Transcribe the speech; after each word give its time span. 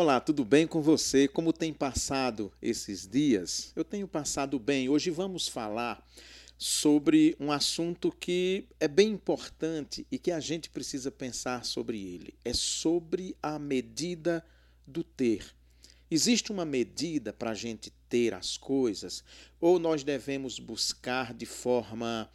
Olá, 0.00 0.20
tudo 0.20 0.44
bem 0.44 0.64
com 0.64 0.80
você? 0.80 1.26
Como 1.26 1.52
tem 1.52 1.74
passado 1.74 2.52
esses 2.62 3.04
dias? 3.04 3.72
Eu 3.74 3.82
tenho 3.82 4.06
passado 4.06 4.56
bem. 4.56 4.88
Hoje 4.88 5.10
vamos 5.10 5.48
falar 5.48 6.06
sobre 6.56 7.36
um 7.40 7.50
assunto 7.50 8.12
que 8.12 8.68
é 8.78 8.86
bem 8.86 9.08
importante 9.08 10.06
e 10.08 10.16
que 10.16 10.30
a 10.30 10.38
gente 10.38 10.70
precisa 10.70 11.10
pensar 11.10 11.64
sobre 11.64 11.98
ele. 11.98 12.32
É 12.44 12.52
sobre 12.54 13.36
a 13.42 13.58
medida 13.58 14.46
do 14.86 15.02
ter. 15.02 15.52
Existe 16.08 16.52
uma 16.52 16.64
medida 16.64 17.32
para 17.32 17.50
a 17.50 17.54
gente 17.54 17.92
ter 18.08 18.34
as 18.34 18.56
coisas 18.56 19.24
ou 19.60 19.80
nós 19.80 20.04
devemos 20.04 20.60
buscar 20.60 21.34
de 21.34 21.44
forma 21.44 22.30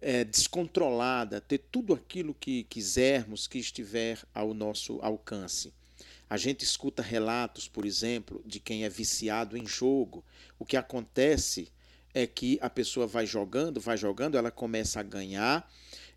é, 0.00 0.24
descontrolada 0.24 1.38
ter 1.38 1.58
tudo 1.70 1.92
aquilo 1.92 2.32
que 2.32 2.64
quisermos 2.64 3.46
que 3.46 3.58
estiver 3.58 4.24
ao 4.32 4.54
nosso 4.54 5.00
alcance? 5.02 5.70
A 6.28 6.36
gente 6.36 6.64
escuta 6.64 7.02
relatos, 7.02 7.68
por 7.68 7.84
exemplo, 7.84 8.42
de 8.46 8.58
quem 8.58 8.84
é 8.84 8.88
viciado 8.88 9.56
em 9.56 9.66
jogo. 9.66 10.24
O 10.58 10.64
que 10.64 10.76
acontece 10.76 11.70
é 12.14 12.26
que 12.26 12.58
a 12.62 12.70
pessoa 12.70 13.06
vai 13.06 13.26
jogando, 13.26 13.80
vai 13.80 13.96
jogando, 13.96 14.38
ela 14.38 14.50
começa 14.50 15.00
a 15.00 15.02
ganhar 15.02 15.68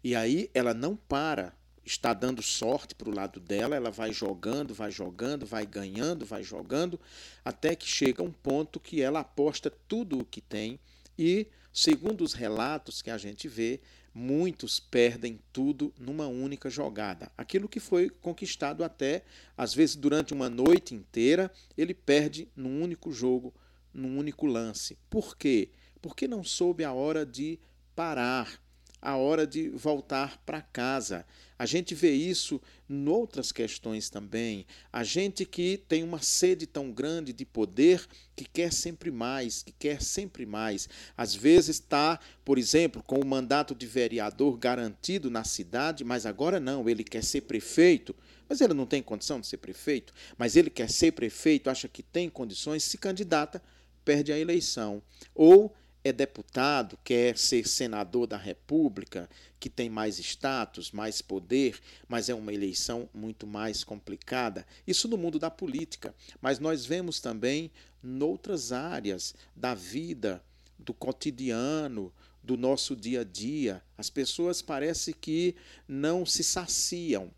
e 0.03 0.15
aí 0.15 0.49
ela 0.53 0.73
não 0.73 0.95
para. 0.95 1.53
Está 1.83 2.13
dando 2.13 2.41
sorte 2.41 2.93
para 2.93 3.09
o 3.09 3.15
lado 3.15 3.39
dela, 3.39 3.75
ela 3.75 3.89
vai 3.89 4.11
jogando, 4.11 4.73
vai 4.73 4.91
jogando, 4.91 5.45
vai 5.45 5.65
ganhando, 5.65 6.25
vai 6.25 6.43
jogando, 6.43 6.99
até 7.45 7.75
que 7.75 7.87
chega 7.87 8.21
um 8.21 8.31
ponto 8.31 8.77
que 8.79 9.01
ela 9.01 9.21
aposta 9.21 9.71
tudo 9.87 10.19
o 10.19 10.25
que 10.25 10.41
tem 10.41 10.79
e, 11.17 11.47
segundo 11.71 12.25
os 12.25 12.33
relatos 12.33 13.01
que 13.01 13.09
a 13.09 13.17
gente 13.17 13.47
vê, 13.47 13.79
muitos 14.17 14.79
perdem 14.79 15.39
tudo 15.53 15.93
numa 15.99 16.25
única 16.25 16.71
jogada. 16.71 17.31
Aquilo 17.37 17.69
que 17.69 17.79
foi 17.79 18.09
conquistado 18.09 18.83
até, 18.83 19.23
às 19.55 19.75
vezes, 19.75 19.95
durante 19.95 20.33
uma 20.33 20.49
noite 20.49 20.95
inteira, 20.95 21.51
ele 21.77 21.93
perde 21.93 22.47
num 22.55 22.81
único 22.81 23.11
jogo, 23.11 23.53
num 23.93 24.17
único 24.17 24.47
lance. 24.47 24.97
Por 25.07 25.37
quê? 25.37 25.69
Porque 26.01 26.27
não 26.27 26.43
soube 26.43 26.83
a 26.83 26.91
hora 26.91 27.23
de 27.23 27.59
parar 27.95 28.59
a 29.01 29.15
hora 29.15 29.45
de 29.45 29.69
voltar 29.69 30.41
para 30.45 30.61
casa. 30.61 31.25
A 31.59 31.65
gente 31.65 31.95
vê 31.95 32.11
isso 32.11 32.61
em 32.89 33.07
outras 33.07 33.51
questões 33.51 34.09
também. 34.09 34.65
A 34.93 35.03
gente 35.03 35.43
que 35.45 35.83
tem 35.87 36.03
uma 36.03 36.21
sede 36.21 36.67
tão 36.67 36.91
grande 36.91 37.33
de 37.33 37.45
poder 37.45 38.05
que 38.35 38.45
quer 38.45 38.71
sempre 38.71 39.09
mais, 39.09 39.63
que 39.63 39.71
quer 39.71 40.01
sempre 40.01 40.45
mais. 40.45 40.87
Às 41.15 41.33
vezes 41.33 41.77
está, 41.77 42.19
por 42.45 42.57
exemplo, 42.57 43.01
com 43.01 43.19
o 43.19 43.25
mandato 43.25 43.73
de 43.73 43.87
vereador 43.87 44.57
garantido 44.57 45.31
na 45.31 45.43
cidade, 45.43 46.03
mas 46.03 46.25
agora 46.25 46.59
não, 46.59 46.87
ele 46.87 47.03
quer 47.03 47.23
ser 47.23 47.41
prefeito. 47.41 48.15
Mas 48.47 48.61
ele 48.61 48.73
não 48.73 48.85
tem 48.85 49.01
condição 49.01 49.41
de 49.41 49.47
ser 49.47 49.57
prefeito, 49.57 50.13
mas 50.37 50.55
ele 50.55 50.69
quer 50.69 50.89
ser 50.89 51.11
prefeito, 51.11 51.69
acha 51.69 51.87
que 51.87 52.01
tem 52.01 52.29
condições, 52.29 52.83
se 52.83 52.97
candidata, 52.97 53.61
perde 54.05 54.31
a 54.31 54.39
eleição. 54.39 55.01
Ou 55.35 55.75
é 56.07 56.13
deputado, 56.13 56.97
quer 57.03 57.37
ser 57.37 57.67
senador 57.67 58.27
da 58.27 58.37
República, 58.37 59.29
que 59.59 59.69
tem 59.69 59.89
mais 59.89 60.19
status, 60.19 60.91
mais 60.91 61.21
poder, 61.21 61.79
mas 62.07 62.29
é 62.29 62.33
uma 62.33 62.53
eleição 62.53 63.09
muito 63.13 63.45
mais 63.45 63.83
complicada. 63.83 64.65
Isso 64.85 65.07
no 65.07 65.17
mundo 65.17 65.39
da 65.39 65.49
política. 65.49 66.13
Mas 66.41 66.59
nós 66.59 66.85
vemos 66.85 67.19
também 67.19 67.71
noutras 68.01 68.71
áreas 68.71 69.35
da 69.55 69.73
vida, 69.73 70.43
do 70.77 70.93
cotidiano, 70.93 72.13
do 72.43 72.55
nosso 72.55 72.95
dia 72.95 73.21
a 73.21 73.23
dia. 73.23 73.83
As 73.97 74.09
pessoas 74.09 74.61
parece 74.61 75.13
que 75.13 75.55
não 75.87 76.25
se 76.25 76.43
saciam. 76.43 77.29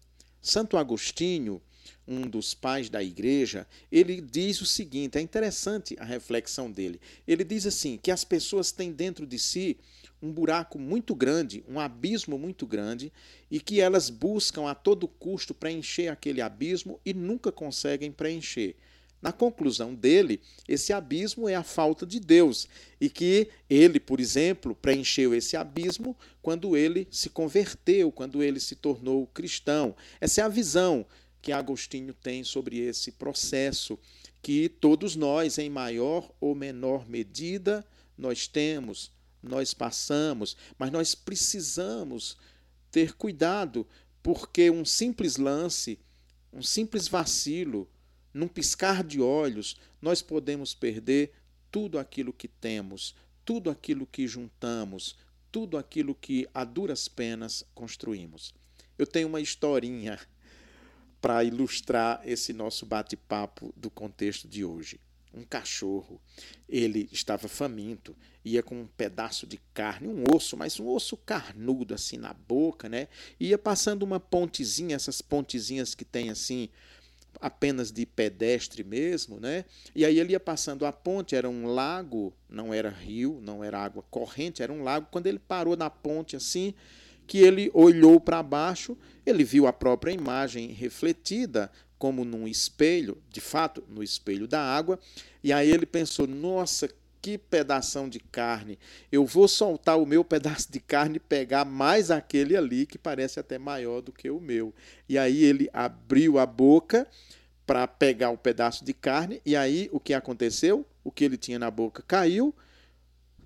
Santo 0.42 0.78
Agostinho, 0.78 1.62
um 2.08 2.22
dos 2.22 2.54
pais 2.54 2.90
da 2.90 3.04
igreja, 3.04 3.68
ele 3.92 4.22
diz 4.22 4.62
o 4.62 4.66
seguinte: 4.66 5.18
é 5.18 5.22
interessante 5.22 5.96
a 6.00 6.04
reflexão 6.04 6.72
dele. 6.72 7.00
Ele 7.28 7.44
diz 7.44 7.66
assim: 7.66 7.98
que 8.02 8.12
as 8.12 8.24
pessoas 8.24 8.72
têm 8.72 8.92
dentro 8.92 9.26
de 9.26 9.38
si 9.38 9.78
um 10.22 10.32
buraco 10.32 10.78
muito 10.78 11.16
grande, 11.16 11.64
um 11.68 11.80
abismo 11.80 12.38
muito 12.38 12.66
grande, 12.66 13.12
e 13.50 13.60
que 13.60 13.80
elas 13.80 14.10
buscam 14.10 14.70
a 14.70 14.76
todo 14.76 15.08
custo 15.08 15.54
preencher 15.54 16.10
aquele 16.10 16.42
abismo 16.42 17.00
e 17.06 17.14
nunca 17.14 17.52
conseguem 17.52 18.12
preencher. 18.12 18.76
Na 19.22 19.34
conclusão 19.34 19.94
dele, 19.94 20.40
esse 20.68 20.94
abismo 20.94 21.50
é 21.50 21.56
a 21.56 21.64
falta 21.64 22.06
de 22.06 22.22
Deus 22.22 22.70
e 23.02 23.10
que 23.10 23.50
ele, 23.70 24.00
por 24.00 24.20
exemplo, 24.20 24.74
preencheu 24.74 25.36
esse 25.36 25.58
abismo 25.58 26.16
quando 26.42 26.76
ele 26.78 27.06
se 27.12 27.30
converteu, 27.30 28.14
quando 28.14 28.42
ele 28.42 28.62
se 28.62 28.76
tornou 28.76 29.28
cristão. 29.28 29.94
Essa 30.22 30.42
é 30.42 30.44
a 30.46 30.50
visão 30.50 31.06
que 31.42 31.52
Agostinho 31.52 32.14
tem 32.14 32.44
sobre 32.44 32.80
esse 32.80 33.12
processo 33.12 33.98
que 34.42 34.70
todos 34.70 35.16
nós, 35.16 35.58
em 35.58 35.70
maior 35.70 36.32
ou 36.40 36.56
menor 36.56 37.08
medida, 37.10 37.86
nós 38.18 38.48
temos, 38.48 39.12
nós 39.42 39.74
passamos, 39.74 40.56
mas 40.78 40.92
nós 40.92 41.16
precisamos 41.16 42.38
ter 42.92 43.14
cuidado, 43.14 43.88
porque 44.22 44.70
um 44.70 44.84
simples 44.84 45.38
lance, 45.38 46.00
um 46.52 46.62
simples 46.62 47.08
vacilo, 47.08 47.90
num 48.34 48.48
piscar 48.48 49.04
de 49.04 49.22
olhos, 49.22 49.78
nós 50.02 50.22
podemos 50.22 50.74
perder 50.74 51.32
tudo 51.72 52.00
aquilo 52.00 52.34
que 52.34 52.48
temos, 52.48 53.16
tudo 53.46 53.70
aquilo 53.70 54.06
que 54.06 54.28
juntamos, 54.28 55.16
tudo 55.52 55.78
aquilo 55.78 56.14
que 56.14 56.48
a 56.54 56.64
duras 56.64 57.08
penas 57.08 57.66
construímos. 57.74 58.54
Eu 58.98 59.08
tenho 59.08 59.28
uma 59.28 59.42
historinha 59.42 60.20
para 61.22 61.44
ilustrar 61.44 62.22
esse 62.26 62.54
nosso 62.54 62.86
bate-papo 62.86 63.74
do 63.76 63.90
contexto 63.90 64.48
de 64.48 64.64
hoje. 64.64 65.00
Um 65.34 65.44
cachorro, 65.44 66.20
ele 66.68 67.08
estava 67.12 67.48
faminto, 67.48 68.16
ia 68.44 68.64
com 68.64 68.82
um 68.82 68.88
pedaço 68.88 69.46
de 69.46 69.60
carne, 69.74 70.08
um 70.08 70.24
osso, 70.34 70.58
mas 70.58 70.80
um 70.80 70.88
osso 70.88 71.16
carnudo 71.16 71.94
assim 71.94 72.18
na 72.18 72.34
boca, 72.34 72.90
né? 72.90 73.08
Ia 73.40 73.58
passando 73.58 74.04
uma 74.04 74.20
pontezinha, 74.20 74.96
essas 74.96 75.22
pontezinhas 75.22 75.94
que 75.94 76.04
tem 76.04 76.32
assim 76.32 76.70
apenas 77.40 77.92
de 77.92 78.06
pedestre 78.06 78.84
mesmo, 78.84 79.40
né? 79.40 79.66
E 79.96 80.04
aí 80.04 80.20
ele 80.20 80.32
ia 80.32 80.40
passando 80.40 80.86
a 80.86 80.92
ponte, 80.92 81.36
era 81.36 81.50
um 81.50 81.68
lago, 81.68 82.34
não 82.50 82.74
era 82.74 82.90
rio, 82.90 83.40
não 83.44 83.64
era 83.64 83.80
água 83.80 84.04
corrente, 84.10 84.64
era 84.64 84.74
um 84.74 84.84
lago. 84.84 85.08
Quando 85.12 85.28
ele 85.28 85.40
parou 85.40 85.78
na 85.78 85.90
ponte 85.90 86.36
assim, 86.36 86.74
que 87.30 87.38
ele 87.38 87.70
olhou 87.76 88.20
para 88.20 88.42
baixo, 88.42 88.98
ele 89.24 89.44
viu 89.44 89.68
a 89.68 89.72
própria 89.72 90.12
imagem 90.12 90.72
refletida 90.72 91.72
como 91.96 92.26
num 92.26 92.48
espelho, 92.48 93.22
de 93.30 93.40
fato, 93.40 93.84
no 93.88 94.02
espelho 94.02 94.48
da 94.48 94.60
água, 94.60 95.00
e 95.44 95.54
aí 95.54 95.70
ele 95.70 95.86
pensou: 95.86 96.26
"Nossa, 96.26 96.90
que 97.22 97.38
pedação 97.38 98.10
de 98.10 98.20
carne. 98.20 98.80
Eu 99.12 99.28
vou 99.28 99.48
soltar 99.48 100.00
o 100.00 100.08
meu 100.08 100.24
pedaço 100.26 100.72
de 100.72 100.80
carne 100.80 101.18
e 101.18 101.20
pegar 101.20 101.66
mais 101.66 102.10
aquele 102.10 102.58
ali 102.58 102.88
que 102.88 102.98
parece 102.98 103.40
até 103.40 103.60
maior 103.60 104.02
do 104.02 104.12
que 104.12 104.32
o 104.32 104.42
meu". 104.42 104.74
E 105.08 105.16
aí 105.16 105.44
ele 105.44 105.70
abriu 105.72 106.40
a 106.40 106.48
boca 106.48 107.08
para 107.64 107.86
pegar 107.86 108.32
o 108.32 108.38
pedaço 108.40 108.84
de 108.84 108.94
carne, 108.94 109.40
e 109.46 109.56
aí 109.56 109.88
o 109.92 110.00
que 110.00 110.16
aconteceu? 110.16 110.84
O 111.04 111.12
que 111.12 111.26
ele 111.26 111.38
tinha 111.38 111.60
na 111.60 111.70
boca 111.70 112.02
caiu, 112.02 112.56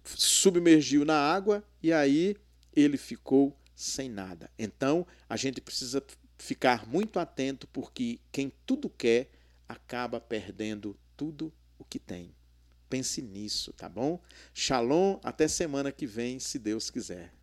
submergiu 0.05 1.03
na 1.03 1.17
água 1.17 1.61
e 1.81 1.91
aí 1.91 2.38
ele 2.73 2.97
ficou 2.97 3.53
sem 3.83 4.09
nada. 4.09 4.49
Então, 4.57 5.05
a 5.27 5.35
gente 5.35 5.59
precisa 5.61 6.03
ficar 6.38 6.88
muito 6.88 7.19
atento 7.19 7.67
porque 7.67 8.19
quem 8.31 8.51
tudo 8.66 8.89
quer 8.89 9.29
acaba 9.67 10.19
perdendo 10.19 10.97
tudo 11.16 11.53
o 11.77 11.83
que 11.83 11.99
tem. 11.99 12.33
Pense 12.89 13.21
nisso, 13.21 13.73
tá 13.73 13.89
bom? 13.89 14.21
Shalom, 14.53 15.19
até 15.23 15.47
semana 15.47 15.91
que 15.91 16.05
vem, 16.05 16.39
se 16.39 16.59
Deus 16.59 16.89
quiser. 16.89 17.33